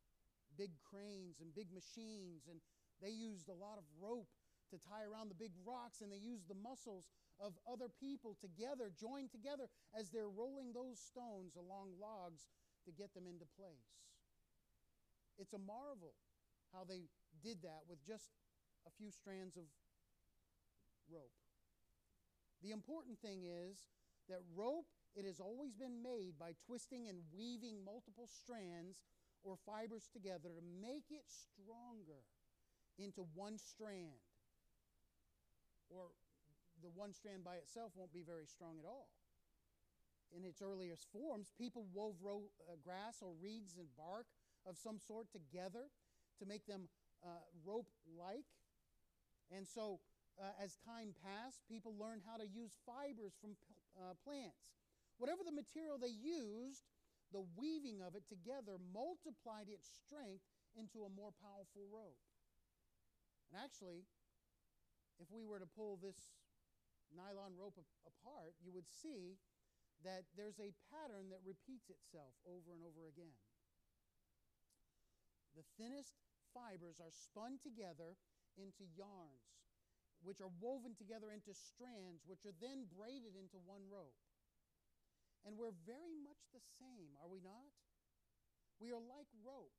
big 0.57 0.73
cranes 0.81 1.45
and 1.45 1.53
big 1.53 1.69
machines, 1.69 2.49
and 2.49 2.65
they 3.03 3.11
used 3.11 3.49
a 3.49 3.57
lot 3.57 3.79
of 3.81 3.85
rope 4.01 4.29
to 4.71 4.79
tie 4.79 5.03
around 5.03 5.29
the 5.29 5.39
big 5.39 5.53
rocks, 5.67 6.01
and 6.01 6.13
they 6.13 6.23
used 6.23 6.47
the 6.47 6.59
muscles 6.63 7.11
of 7.43 7.59
other 7.67 7.89
people 7.89 8.37
together, 8.39 8.93
joined 8.95 9.33
together, 9.33 9.67
as 9.99 10.11
they're 10.11 10.31
rolling 10.31 10.73
those 10.73 11.01
stones 11.01 11.57
along 11.57 11.97
logs 11.99 12.47
to 12.85 12.93
get 12.93 13.13
them 13.15 13.27
into 13.27 13.49
place. 13.59 13.99
It's 15.39 15.53
a 15.53 15.59
marvel 15.59 16.15
how 16.73 16.85
they 16.85 17.09
did 17.43 17.63
that 17.63 17.83
with 17.89 17.99
just 18.07 18.31
a 18.87 18.91
few 18.95 19.11
strands 19.11 19.57
of 19.57 19.65
rope. 21.11 21.35
The 22.63 22.71
important 22.71 23.19
thing 23.19 23.43
is 23.43 23.89
that 24.29 24.45
rope, 24.55 24.87
it 25.17 25.25
has 25.25 25.41
always 25.41 25.75
been 25.75 26.03
made 26.03 26.39
by 26.39 26.55
twisting 26.67 27.09
and 27.09 27.19
weaving 27.35 27.83
multiple 27.83 28.29
strands 28.29 29.03
or 29.43 29.57
fibers 29.67 30.07
together 30.13 30.53
to 30.55 30.63
make 30.63 31.09
it 31.11 31.25
stronger 31.27 32.23
into 33.05 33.27
one 33.35 33.59
strand. 33.59 34.21
Or 35.89 36.13
the 36.83 36.89
one 36.95 37.13
strand 37.13 37.45
by 37.45 37.57
itself 37.57 37.93
won't 37.97 38.13
be 38.13 38.23
very 38.23 38.47
strong 38.47 38.79
at 38.79 38.87
all 38.87 39.09
in 40.37 40.45
its 40.45 40.63
earliest 40.63 41.07
forms, 41.13 41.53
people 41.59 41.87
wove 41.93 42.15
ro- 42.23 42.51
uh, 42.69 42.77
grass 42.83 43.19
or 43.23 43.35
reeds 43.43 43.77
and 43.79 43.89
bark 43.97 44.27
of 44.67 44.77
some 44.79 44.99
sort 44.99 45.27
together 45.33 45.91
to 46.39 46.47
make 46.47 46.67
them 46.67 46.89
uh, 47.25 47.43
rope 47.65 47.91
like. 48.07 48.47
And 49.51 49.67
so, 49.67 50.01
uh, 50.39 50.55
as 50.63 50.79
time 50.87 51.15
passed, 51.19 51.61
people 51.69 51.95
learned 51.99 52.23
how 52.25 52.39
to 52.39 52.47
use 52.47 52.79
fibers 52.87 53.35
from 53.41 53.59
uh, 53.99 54.15
plants. 54.25 54.71
Whatever 55.19 55.43
the 55.45 55.53
material 55.53 55.99
they 55.99 56.15
used, 56.15 56.87
the 57.33 57.43
weaving 57.59 58.01
of 58.01 58.15
it 58.15 58.25
together 58.31 58.79
multiplied 58.95 59.69
its 59.69 59.87
strength 60.07 60.47
into 60.79 61.05
a 61.05 61.11
more 61.11 61.35
powerful 61.43 61.85
rope. 61.91 62.17
And 63.51 63.59
actually, 63.59 64.07
if 65.19 65.27
we 65.35 65.43
were 65.43 65.59
to 65.59 65.67
pull 65.67 65.99
this 65.99 66.39
nylon 67.11 67.59
rope 67.59 67.75
apart, 68.07 68.55
you 68.63 68.71
would 68.71 68.87
see 68.87 69.35
that 70.07 70.31
there's 70.39 70.63
a 70.63 70.73
pattern 70.89 71.29
that 71.35 71.43
repeats 71.45 71.91
itself 71.91 72.33
over 72.47 72.73
and 72.73 72.81
over 72.87 73.11
again. 73.11 73.35
The 75.59 75.67
thinnest 75.77 76.15
fibers 76.55 77.03
are 77.03 77.11
spun 77.11 77.59
together 77.59 78.17
into 78.55 78.87
yarns, 78.95 79.67
which 80.23 80.41
are 80.41 80.53
woven 80.63 80.95
together 80.95 81.35
into 81.35 81.53
strands, 81.53 82.23
which 82.25 82.47
are 82.47 82.57
then 82.63 82.87
braided 82.87 83.35
into 83.35 83.59
one 83.67 83.83
rope. 83.91 84.17
And 85.45 85.59
we're 85.59 85.75
very 85.89 86.17
much 86.23 86.41
the 86.55 86.63
same, 86.79 87.19
are 87.19 87.29
we 87.29 87.43
not? 87.43 87.73
We 88.79 88.95
are 88.95 89.01
like 89.01 89.29
rope. 89.43 89.77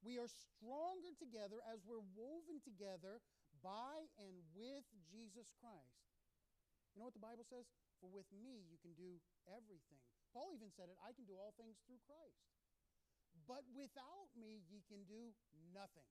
We 0.00 0.16
are 0.16 0.28
stronger 0.28 1.12
together 1.20 1.60
as 1.68 1.84
we're 1.84 2.04
woven 2.16 2.60
together 2.64 3.20
by 3.60 4.08
and 4.16 4.32
with 4.56 4.88
Jesus 5.12 5.52
Christ. 5.60 6.00
You 6.96 7.04
know 7.04 7.12
what 7.12 7.16
the 7.16 7.22
Bible 7.22 7.44
says? 7.44 7.68
For 8.00 8.08
with 8.08 8.28
me 8.32 8.64
you 8.72 8.80
can 8.80 8.96
do 8.96 9.20
everything. 9.44 10.00
Paul 10.32 10.56
even 10.56 10.72
said 10.72 10.88
it 10.88 10.96
I 11.04 11.12
can 11.12 11.28
do 11.28 11.36
all 11.36 11.52
things 11.60 11.76
through 11.84 12.00
Christ. 12.08 12.40
But 13.44 13.62
without 13.76 14.32
me 14.34 14.64
ye 14.72 14.80
can 14.88 15.04
do 15.04 15.36
nothing. 15.76 16.08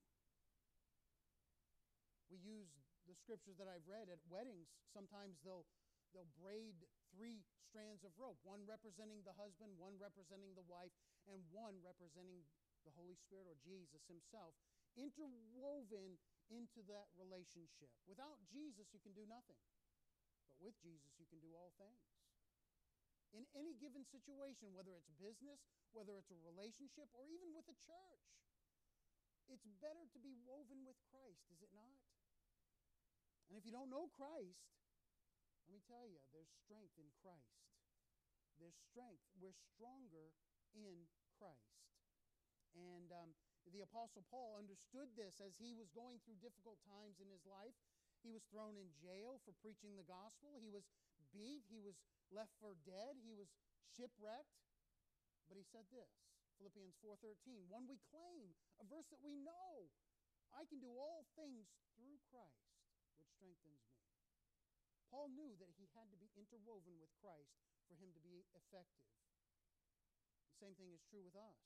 We 2.30 2.38
use 2.38 2.70
the 3.10 3.18
scriptures 3.18 3.58
that 3.58 3.66
I've 3.66 3.86
read 3.90 4.06
at 4.06 4.22
weddings. 4.30 4.70
Sometimes 4.94 5.42
they'll 5.42 5.66
they'll 6.14 6.30
braid 6.38 6.78
three 7.10 7.42
strands 7.58 8.06
of 8.06 8.14
rope, 8.14 8.38
one 8.46 8.62
representing 8.66 9.22
the 9.26 9.34
husband, 9.34 9.74
one 9.78 9.98
representing 9.98 10.54
the 10.54 10.66
wife, 10.70 10.94
and 11.26 11.42
one 11.50 11.78
representing 11.82 12.46
the 12.84 12.94
Holy 12.96 13.16
Spirit 13.16 13.46
or 13.46 13.56
Jesus 13.60 14.04
himself, 14.08 14.56
interwoven 14.96 16.18
into 16.50 16.82
that 16.90 17.08
relationship. 17.14 17.90
Without 18.06 18.42
Jesus, 18.50 18.90
you 18.90 19.00
can 19.00 19.14
do 19.14 19.24
nothing. 19.28 19.58
But 20.50 20.58
with 20.58 20.76
Jesus, 20.82 21.14
you 21.16 21.26
can 21.30 21.38
do 21.38 21.54
all 21.54 21.70
things. 21.78 22.02
In 23.30 23.46
any 23.54 23.78
given 23.78 24.02
situation, 24.02 24.74
whether 24.74 24.90
it's 24.90 25.10
business, 25.14 25.62
whether 25.94 26.18
it's 26.18 26.34
a 26.34 26.40
relationship, 26.42 27.06
or 27.14 27.30
even 27.30 27.54
with 27.54 27.66
a 27.70 27.78
church, 27.78 28.26
it's 29.46 29.66
better 29.78 30.02
to 30.10 30.18
be 30.18 30.34
woven 30.42 30.82
with 30.82 30.98
Christ, 31.10 31.46
is 31.54 31.62
it 31.62 31.70
not? 31.70 32.02
And 33.50 33.58
if 33.58 33.62
you 33.66 33.70
don't 33.70 33.90
know 33.90 34.10
Christ, 34.14 34.62
let 35.66 35.74
me 35.74 35.82
tell 35.86 36.06
you, 36.06 36.18
there's 36.34 36.50
strength 36.66 36.98
in 36.98 37.06
Christ. 37.22 37.62
There's 38.58 38.78
strength. 38.90 39.22
We're 39.38 39.54
stronger 39.74 40.34
in 40.74 41.06
Christ. 41.38 41.78
And 42.74 43.10
um, 43.10 43.30
the 43.70 43.82
Apostle 43.82 44.22
Paul 44.30 44.58
understood 44.58 45.10
this 45.14 45.38
as 45.42 45.58
he 45.58 45.74
was 45.74 45.90
going 45.90 46.22
through 46.22 46.38
difficult 46.42 46.78
times 46.86 47.18
in 47.18 47.28
his 47.30 47.42
life. 47.46 47.74
He 48.20 48.30
was 48.30 48.44
thrown 48.52 48.76
in 48.76 48.92
jail 49.00 49.40
for 49.42 49.56
preaching 49.64 49.96
the 49.96 50.06
gospel. 50.06 50.60
He 50.60 50.68
was 50.68 50.84
beat. 51.32 51.64
He 51.70 51.80
was 51.80 51.96
left 52.28 52.52
for 52.60 52.76
dead. 52.84 53.16
He 53.24 53.32
was 53.32 53.48
shipwrecked. 53.96 54.60
But 55.48 55.58
he 55.58 55.66
said 55.66 55.88
this 55.90 56.10
Philippians 56.60 56.94
4:13, 57.00 57.72
one 57.72 57.88
we 57.88 57.96
claim, 58.12 58.52
a 58.78 58.84
verse 58.84 59.08
that 59.08 59.24
we 59.24 59.34
know. 59.40 59.88
I 60.52 60.66
can 60.66 60.82
do 60.82 60.90
all 60.92 61.24
things 61.38 61.72
through 61.94 62.18
Christ, 62.28 62.74
which 63.16 63.30
strengthens 63.32 63.80
me. 63.86 64.02
Paul 65.08 65.30
knew 65.30 65.56
that 65.58 65.74
he 65.74 65.88
had 65.94 66.10
to 66.10 66.18
be 66.18 66.30
interwoven 66.36 66.98
with 67.00 67.10
Christ 67.18 67.58
for 67.88 67.94
him 67.98 68.12
to 68.14 68.22
be 68.22 68.46
effective. 68.54 69.10
The 70.52 70.66
same 70.66 70.74
thing 70.78 70.92
is 70.92 71.02
true 71.08 71.24
with 71.24 71.34
us. 71.34 71.58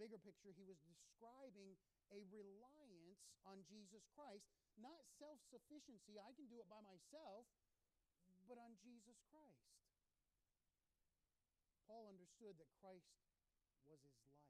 Bigger 0.00 0.16
picture, 0.16 0.48
he 0.56 0.64
was 0.64 0.80
describing 0.88 1.76
a 2.08 2.24
reliance 2.32 3.20
on 3.44 3.60
Jesus 3.68 4.08
Christ, 4.16 4.48
not 4.80 5.04
self 5.20 5.36
sufficiency. 5.52 6.16
I 6.16 6.32
can 6.32 6.48
do 6.48 6.56
it 6.56 6.68
by 6.72 6.80
myself, 6.80 7.44
but 8.48 8.56
on 8.56 8.80
Jesus 8.80 9.20
Christ. 9.28 9.68
Paul 11.84 12.08
understood 12.08 12.56
that 12.56 12.72
Christ 12.80 13.12
was 13.84 14.00
his 14.08 14.16
life. 14.24 14.48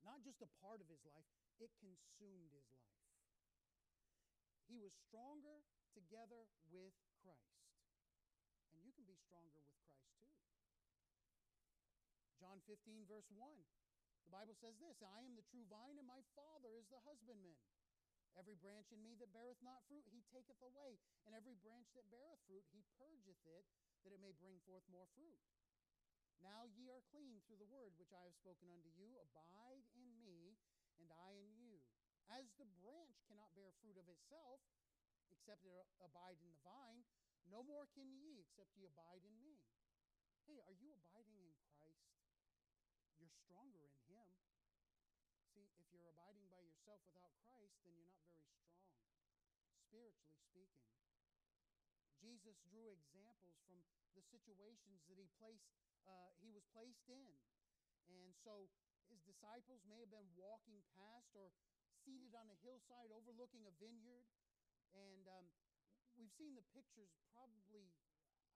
Not 0.00 0.24
just 0.24 0.40
a 0.40 0.48
part 0.64 0.80
of 0.80 0.88
his 0.88 1.04
life, 1.04 1.28
it 1.60 1.68
consumed 1.84 2.48
his 2.48 2.64
life 2.72 2.84
he 4.74 4.82
was 4.82 4.90
stronger 5.06 5.62
together 5.94 6.50
with 6.72 6.98
Christ. 7.22 7.62
And 8.74 8.82
you 8.82 8.90
can 8.90 9.06
be 9.06 9.14
stronger 9.14 9.54
with 9.54 9.70
15, 12.64 13.04
verse 13.04 13.28
1. 13.32 13.44
The 14.24 14.32
Bible 14.32 14.56
says 14.56 14.76
this 14.80 15.04
I 15.04 15.20
am 15.20 15.36
the 15.36 15.44
true 15.52 15.64
vine, 15.68 16.00
and 16.00 16.08
my 16.08 16.24
Father 16.32 16.72
is 16.76 16.88
the 16.88 17.00
husbandman. 17.04 17.60
Every 18.34 18.58
branch 18.58 18.90
in 18.90 18.98
me 18.98 19.14
that 19.22 19.30
beareth 19.30 19.62
not 19.62 19.86
fruit, 19.86 20.02
he 20.10 20.24
taketh 20.34 20.58
away. 20.64 20.98
And 21.22 21.36
every 21.36 21.54
branch 21.60 21.86
that 21.94 22.10
beareth 22.10 22.42
fruit, 22.48 22.66
he 22.74 22.82
purgeth 22.98 23.38
it, 23.46 23.64
that 24.02 24.10
it 24.10 24.24
may 24.24 24.34
bring 24.34 24.58
forth 24.66 24.82
more 24.90 25.06
fruit. 25.14 25.38
Now 26.42 26.66
ye 26.66 26.90
are 26.90 27.04
clean 27.14 27.40
through 27.46 27.62
the 27.62 27.70
word 27.70 27.94
which 27.96 28.12
I 28.12 28.26
have 28.26 28.36
spoken 28.36 28.68
unto 28.68 28.90
you. 28.90 29.16
Abide 29.22 29.86
in 29.94 30.10
me, 30.18 30.58
and 30.98 31.08
I 31.14 31.38
in 31.38 31.54
you. 31.54 31.78
As 32.32 32.50
the 32.58 32.68
branch 32.80 33.22
cannot 33.28 33.54
bear 33.54 33.70
fruit 33.78 34.00
of 34.00 34.10
itself, 34.10 34.60
except 35.30 35.62
it 35.68 35.86
abide 36.02 36.40
in 36.40 36.50
the 36.50 36.64
vine, 36.64 37.04
no 37.48 37.62
more 37.62 37.86
can 37.92 38.08
ye, 38.18 38.40
except 38.40 38.72
ye 38.74 38.88
abide 38.88 39.22
in 39.22 39.36
me. 39.38 39.60
Hey, 40.44 40.60
are 40.68 40.76
you 40.76 40.92
abiding 40.92 41.23
stronger 43.42 43.82
in 43.90 43.98
Him. 44.06 44.28
See, 45.50 45.66
if 45.78 45.86
you're 45.90 46.10
abiding 46.10 46.46
by 46.46 46.62
yourself 46.62 47.02
without 47.06 47.34
Christ, 47.42 47.74
then 47.82 47.94
you're 47.98 48.14
not 48.14 48.30
very 48.30 48.54
strong, 48.54 48.94
spiritually 49.90 50.38
speaking. 50.46 50.90
Jesus 52.22 52.56
drew 52.70 52.88
examples 52.88 53.58
from 53.66 53.82
the 54.14 54.24
situations 54.30 55.02
that 55.10 55.18
he 55.18 55.28
placed, 55.36 55.68
uh, 56.06 56.30
he 56.40 56.48
was 56.54 56.64
placed 56.72 57.06
in. 57.10 57.34
And 58.08 58.32
so 58.40 58.68
his 59.10 59.20
disciples 59.24 59.82
may 59.84 60.00
have 60.00 60.12
been 60.12 60.28
walking 60.38 60.80
past 60.96 61.34
or 61.36 61.52
seated 62.04 62.32
on 62.36 62.48
a 62.48 62.56
hillside 62.64 63.12
overlooking 63.12 63.68
a 63.68 63.74
vineyard. 63.76 64.24
And 64.94 65.26
um, 65.26 65.46
we've 66.14 66.32
seen 66.38 66.54
the 66.54 66.64
pictures 66.72 67.10
probably, 67.34 67.90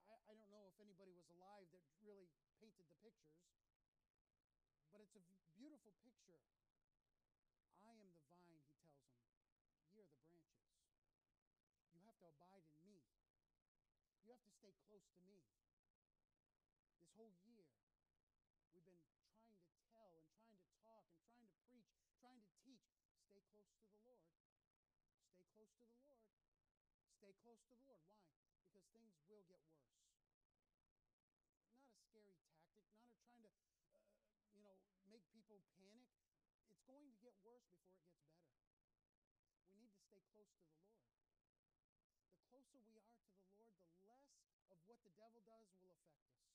I, 0.07 0.14
I, 0.31 0.33
don't 0.38 0.50
know 0.55 0.70
if 0.70 0.79
anybody 0.79 1.11
was 1.12 1.26
alive 1.35 1.66
that 1.74 1.83
really 2.00 2.31
painted 2.62 2.87
the 2.87 2.98
pictures, 3.03 3.42
but 4.98 5.06
it's 5.06 5.14
a 5.14 5.22
beautiful 5.54 5.94
picture. 6.02 6.42
I 7.87 7.94
am 7.94 8.02
the 8.02 8.11
vine, 8.18 8.50
he 8.50 8.58
tells 8.66 9.06
them. 9.06 9.14
Ye 9.94 10.02
are 10.02 10.11
the 10.11 10.26
branches. 10.26 10.74
You 11.94 12.02
have 12.02 12.18
to 12.18 12.26
abide 12.34 12.66
in 12.66 12.82
me. 12.82 13.06
You 14.26 14.34
have 14.34 14.42
to 14.42 14.50
stay 14.50 14.74
close 14.90 15.06
to 15.14 15.22
me. 15.22 15.46
This 16.98 17.14
whole 17.14 17.30
year, 17.46 17.70
we've 18.74 18.82
been 18.82 18.98
trying 19.06 19.38
to 19.70 19.78
tell 19.87 20.18
and 20.18 20.26
trying 20.34 20.58
to 20.66 20.66
talk 20.82 21.06
and 21.14 21.22
trying 21.30 21.46
to 21.46 21.62
preach, 21.70 21.94
trying 22.18 22.42
to 22.42 22.50
teach 22.66 22.90
Stay 23.30 23.46
close 23.54 23.70
to 23.70 23.87
the 23.87 24.02
Lord. 24.02 24.26
Stay 25.30 25.46
close 25.54 25.70
to 25.78 25.87
the 25.87 25.94
Lord. 26.02 26.26
Stay 27.22 27.38
close 27.38 27.62
to 27.62 27.70
the 27.70 27.87
Lord. 27.87 28.02
Why? 28.11 28.34
Because 28.66 28.82
things 28.90 29.14
will 29.14 29.30
get 29.30 29.46
worse. 29.46 29.78
Not 31.70 31.87
a 31.87 32.02
scary 32.02 32.34
tactic, 32.42 32.82
not 32.82 32.98
a 32.98 33.14
trying 33.30 33.46
to, 33.46 33.78
make 35.09 35.25
people 35.33 35.61
panic. 35.73 36.05
It's 36.68 36.85
going 36.85 37.09
to 37.09 37.16
get 37.25 37.33
worse 37.40 37.64
before 37.73 38.05
it 38.05 38.21
gets 38.21 38.37
better. 38.53 38.85
We 39.73 39.81
need 39.81 39.92
to 39.97 40.03
stay 40.05 40.21
close 40.29 40.53
to 40.53 40.68
the 40.68 40.81
Lord. 40.85 41.09
The 42.37 42.44
closer 42.53 42.79
we 42.85 43.01
are 43.01 43.09
to 43.09 43.33
the 43.40 43.49
Lord, 43.57 43.81
the 43.88 44.01
less 44.05 44.29
of 44.68 44.79
what 44.85 45.01
the 45.01 45.12
devil 45.16 45.40
does 45.49 45.64
will 45.81 45.97
affect 45.97 46.29
us 46.37 46.49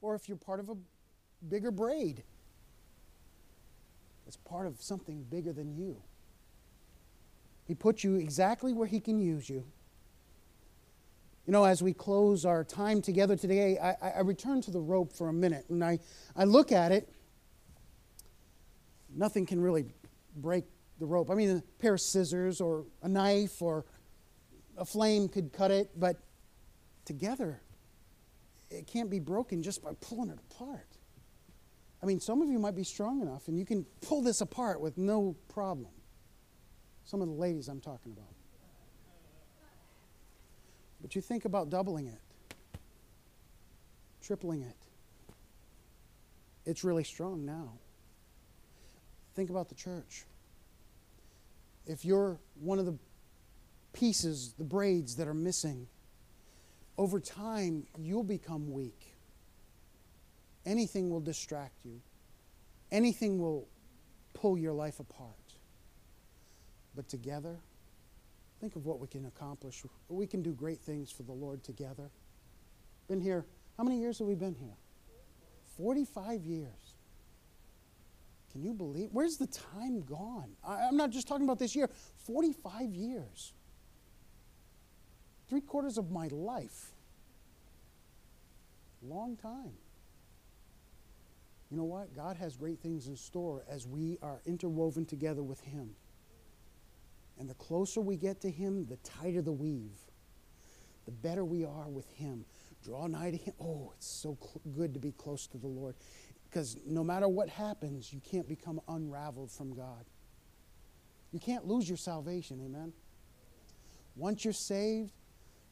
Or 0.00 0.14
if 0.14 0.28
you're 0.28 0.36
part 0.36 0.60
of 0.60 0.68
a 0.68 0.76
bigger 1.48 1.70
braid. 1.70 2.22
It's 4.26 4.36
part 4.36 4.66
of 4.66 4.80
something 4.80 5.24
bigger 5.30 5.52
than 5.52 5.74
you. 5.74 6.02
He 7.64 7.74
put 7.74 8.02
you 8.04 8.16
exactly 8.16 8.72
where 8.72 8.86
He 8.86 9.00
can 9.00 9.20
use 9.20 9.48
you. 9.48 9.64
You 11.46 11.52
know, 11.52 11.64
as 11.64 11.82
we 11.82 11.94
close 11.94 12.44
our 12.44 12.62
time 12.62 13.00
together 13.00 13.34
today, 13.34 13.78
I, 13.78 14.10
I 14.16 14.20
return 14.20 14.60
to 14.62 14.70
the 14.70 14.80
rope 14.80 15.14
for 15.14 15.28
a 15.28 15.32
minute 15.32 15.64
and 15.70 15.82
I, 15.82 15.98
I 16.36 16.44
look 16.44 16.72
at 16.72 16.92
it. 16.92 17.08
Nothing 19.14 19.46
can 19.46 19.60
really 19.60 19.86
break 20.36 20.64
the 20.98 21.06
rope. 21.06 21.30
I 21.30 21.34
mean, 21.34 21.50
a 21.50 21.62
pair 21.80 21.94
of 21.94 22.00
scissors 22.02 22.60
or 22.60 22.84
a 23.02 23.08
knife 23.08 23.62
or 23.62 23.86
a 24.76 24.84
flame 24.84 25.28
could 25.28 25.52
cut 25.52 25.70
it, 25.70 25.90
but 25.98 26.16
together, 27.06 27.62
it 28.70 28.86
can't 28.86 29.10
be 29.10 29.18
broken 29.18 29.62
just 29.62 29.82
by 29.82 29.92
pulling 30.00 30.30
it 30.30 30.38
apart. 30.50 30.98
I 32.02 32.06
mean, 32.06 32.20
some 32.20 32.42
of 32.42 32.48
you 32.48 32.58
might 32.58 32.76
be 32.76 32.84
strong 32.84 33.20
enough 33.20 33.48
and 33.48 33.58
you 33.58 33.64
can 33.64 33.84
pull 34.02 34.22
this 34.22 34.40
apart 34.40 34.80
with 34.80 34.96
no 34.98 35.36
problem. 35.48 35.90
Some 37.04 37.22
of 37.22 37.28
the 37.28 37.34
ladies 37.34 37.68
I'm 37.68 37.80
talking 37.80 38.12
about. 38.12 38.34
But 41.00 41.14
you 41.14 41.22
think 41.22 41.44
about 41.44 41.70
doubling 41.70 42.06
it, 42.06 42.20
tripling 44.20 44.62
it. 44.62 44.76
It's 46.66 46.84
really 46.84 47.04
strong 47.04 47.46
now. 47.46 47.72
Think 49.34 49.48
about 49.48 49.68
the 49.68 49.74
church. 49.74 50.24
If 51.86 52.04
you're 52.04 52.38
one 52.60 52.78
of 52.78 52.84
the 52.84 52.98
pieces, 53.92 54.54
the 54.58 54.64
braids 54.64 55.16
that 55.16 55.26
are 55.26 55.34
missing, 55.34 55.86
over 56.98 57.20
time 57.20 57.86
you'll 57.96 58.24
become 58.24 58.70
weak. 58.70 59.14
Anything 60.66 61.08
will 61.08 61.20
distract 61.20 61.84
you, 61.84 62.02
anything 62.90 63.38
will 63.38 63.66
pull 64.34 64.58
your 64.58 64.72
life 64.72 65.00
apart. 65.00 65.34
But 66.94 67.08
together, 67.08 67.56
think 68.60 68.74
of 68.76 68.84
what 68.84 68.98
we 68.98 69.06
can 69.06 69.26
accomplish. 69.26 69.84
We 70.08 70.26
can 70.26 70.42
do 70.42 70.52
great 70.52 70.80
things 70.80 71.10
for 71.10 71.22
the 71.22 71.32
Lord 71.32 71.62
together. 71.62 72.10
Been 73.08 73.20
here, 73.20 73.46
how 73.76 73.84
many 73.84 74.00
years 74.00 74.18
have 74.18 74.26
we 74.26 74.34
been 74.34 74.56
here? 74.56 74.76
45 75.76 76.44
years. 76.44 76.96
Can 78.50 78.62
you 78.62 78.74
believe? 78.74 79.10
Where's 79.12 79.36
the 79.36 79.46
time 79.46 80.02
gone? 80.02 80.50
I, 80.66 80.88
am 80.88 80.96
not 80.96 81.10
just 81.10 81.28
talking 81.28 81.44
about 81.44 81.58
this 81.58 81.76
year, 81.76 81.88
45 82.26 82.94
years. 82.94 83.52
Three 85.48 85.60
quarters 85.60 85.98
of 85.98 86.10
my 86.10 86.28
life. 86.28 86.92
Long 89.02 89.36
time. 89.36 89.72
You 91.70 91.76
know 91.76 91.84
what? 91.84 92.14
God 92.14 92.36
has 92.36 92.56
great 92.56 92.80
things 92.80 93.08
in 93.08 93.16
store 93.16 93.64
as 93.68 93.86
we 93.86 94.18
are 94.22 94.40
interwoven 94.46 95.04
together 95.04 95.42
with 95.42 95.60
Him. 95.60 95.90
And 97.38 97.48
the 97.48 97.54
closer 97.54 98.00
we 98.00 98.16
get 98.16 98.40
to 98.42 98.50
Him, 98.50 98.86
the 98.86 98.96
tighter 98.96 99.42
the 99.42 99.52
weave, 99.52 99.96
the 101.04 101.12
better 101.12 101.44
we 101.44 101.64
are 101.64 101.88
with 101.88 102.10
Him. 102.12 102.44
Draw 102.82 103.06
nigh 103.08 103.30
to 103.30 103.36
Him. 103.36 103.54
Oh, 103.60 103.92
it's 103.96 104.06
so 104.06 104.36
cl- 104.40 104.60
good 104.74 104.94
to 104.94 105.00
be 105.00 105.12
close 105.12 105.46
to 105.48 105.58
the 105.58 105.66
Lord. 105.66 105.94
Because 106.48 106.78
no 106.86 107.04
matter 107.04 107.28
what 107.28 107.48
happens, 107.48 108.12
you 108.12 108.20
can't 108.20 108.48
become 108.48 108.80
unraveled 108.88 109.50
from 109.50 109.74
God. 109.74 110.04
You 111.30 111.38
can't 111.38 111.66
lose 111.66 111.88
your 111.88 111.98
salvation, 111.98 112.60
amen? 112.64 112.92
Once 114.16 114.44
you're 114.44 114.54
saved, 114.54 115.12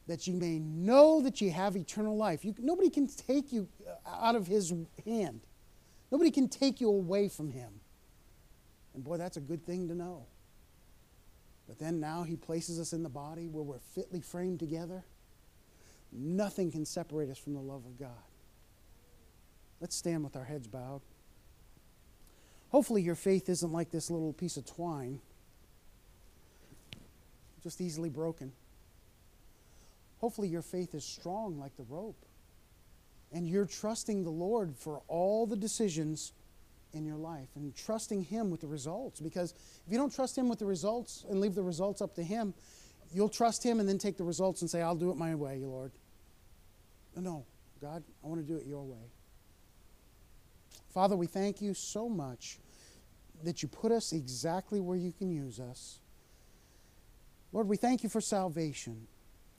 that 0.07 0.25
you 0.25 0.33
may 0.33 0.57
know 0.59 1.21
that 1.21 1.41
you 1.41 1.51
have 1.51 1.75
eternal 1.75 2.15
life. 2.15 2.43
You, 2.45 2.55
nobody 2.57 2.89
can 2.89 3.07
take 3.07 3.51
you 3.51 3.67
uh, 3.85 4.25
out 4.25 4.35
of 4.35 4.47
His 4.47 4.73
hand, 5.05 5.41
nobody 6.11 6.31
can 6.31 6.47
take 6.47 6.81
you 6.81 6.89
away 6.89 7.29
from 7.29 7.51
Him. 7.51 7.69
And 8.93 9.03
boy, 9.03 9.17
that's 9.17 9.37
a 9.37 9.41
good 9.41 9.65
thing 9.65 9.87
to 9.89 9.95
know. 9.95 10.25
But 11.67 11.77
then 11.77 11.99
now 11.99 12.23
He 12.23 12.35
places 12.35 12.79
us 12.79 12.93
in 12.93 13.03
the 13.03 13.09
body 13.09 13.47
where 13.47 13.63
we're 13.63 13.79
fitly 13.79 14.21
framed 14.21 14.59
together. 14.59 15.03
Nothing 16.11 16.71
can 16.71 16.85
separate 16.85 17.29
us 17.29 17.37
from 17.37 17.53
the 17.53 17.59
love 17.59 17.85
of 17.85 17.99
God. 17.99 18.09
Let's 19.81 19.95
stand 19.95 20.23
with 20.23 20.35
our 20.35 20.45
heads 20.45 20.67
bowed. 20.67 21.01
Hopefully, 22.69 23.01
your 23.01 23.15
faith 23.15 23.49
isn't 23.49 23.71
like 23.71 23.91
this 23.91 24.09
little 24.09 24.33
piece 24.33 24.57
of 24.57 24.65
twine, 24.65 25.19
just 27.61 27.81
easily 27.81 28.09
broken. 28.09 28.53
Hopefully, 30.19 30.47
your 30.47 30.61
faith 30.61 30.95
is 30.95 31.03
strong 31.03 31.59
like 31.59 31.75
the 31.77 31.83
rope. 31.83 32.25
And 33.31 33.47
you're 33.47 33.65
trusting 33.65 34.23
the 34.23 34.29
Lord 34.29 34.75
for 34.77 35.01
all 35.07 35.45
the 35.45 35.55
decisions 35.55 36.33
in 36.93 37.05
your 37.05 37.17
life 37.17 37.49
and 37.55 37.75
trusting 37.75 38.23
Him 38.23 38.49
with 38.49 38.61
the 38.61 38.67
results. 38.67 39.19
Because 39.19 39.53
if 39.85 39.91
you 39.91 39.97
don't 39.97 40.13
trust 40.13 40.37
Him 40.37 40.49
with 40.49 40.59
the 40.59 40.65
results 40.65 41.25
and 41.29 41.41
leave 41.41 41.53
the 41.53 41.63
results 41.63 42.01
up 42.01 42.15
to 42.15 42.23
Him, 42.23 42.53
you'll 43.13 43.29
trust 43.29 43.63
Him 43.63 43.79
and 43.79 43.87
then 43.87 43.97
take 43.97 44.17
the 44.17 44.23
results 44.23 44.61
and 44.61 44.69
say, 44.69 44.81
I'll 44.81 44.95
do 44.95 45.11
it 45.11 45.17
my 45.17 45.35
way, 45.35 45.59
Lord. 45.59 45.91
No, 47.15 47.45
God, 47.81 48.03
I 48.23 48.27
want 48.27 48.45
to 48.45 48.47
do 48.47 48.57
it 48.57 48.65
your 48.65 48.83
way. 48.83 49.11
Father, 50.89 51.15
we 51.15 51.27
thank 51.27 51.61
you 51.61 51.73
so 51.73 52.07
much 52.07 52.59
that 53.43 53.61
you 53.61 53.67
put 53.67 53.91
us 53.91 54.13
exactly 54.13 54.79
where 54.79 54.97
you 54.97 55.11
can 55.11 55.29
use 55.29 55.59
us. 55.59 55.99
Lord, 57.51 57.67
we 57.67 57.77
thank 57.77 58.03
you 58.03 58.09
for 58.09 58.21
salvation 58.21 59.07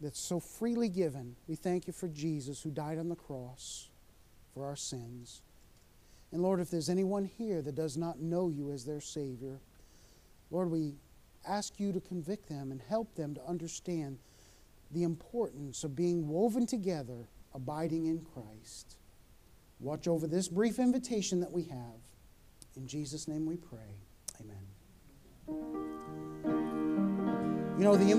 that's 0.01 0.21
so 0.21 0.41
freely 0.41 0.89
given. 0.89 1.37
We 1.47 1.57
thank 1.57 1.87
you 1.87 1.93
for 1.93 2.09
Jesus 2.09 2.63
who 2.63 2.71
died 2.71 2.99
on 2.99 3.09
the 3.09 3.17
cross 3.17 3.89
for 4.55 4.67
our 4.67 4.77
sins. 4.77 5.43
And 6.33 6.43
Lord, 6.43 6.61
if 6.61 6.71
there's 6.71 6.91
anyone 6.91 7.25
here 7.25 7.63
that 7.63 7.75
does 7.75 7.97
not 7.97 8.21
know 8.21 8.49
you 8.49 8.71
as 8.71 8.85
their 8.85 9.01
Savior, 9.01 9.61
Lord, 10.51 10.71
we 10.71 10.95
ask 11.47 11.81
you 11.81 11.93
to 11.93 12.01
convict 12.01 12.49
them 12.49 12.71
and 12.71 12.81
help 12.81 13.15
them 13.15 13.35
to 13.35 13.45
understand 13.45 14.19
the 14.91 15.03
importance 15.03 15.85
of 15.85 15.95
being 15.97 16.29
woven 16.29 16.67
together, 16.67 17.29
abiding 17.55 18.07
in 18.07 18.21
Christ. 18.21 18.97
Watch 19.81 20.09
over 20.09 20.27
this 20.27 20.49
brief 20.49 20.79
invitation 20.79 21.41
that 21.41 21.53
we 21.53 21.65
have. 21.65 22.01
In 22.77 22.87
Jesus' 22.87 23.29
name 23.29 23.47
we 23.47 23.57
pray. 23.57 23.79
Amen. 24.41 24.67
You 27.79 27.85
know, 27.85 27.97
the 27.97 28.11
invitation. 28.11 28.19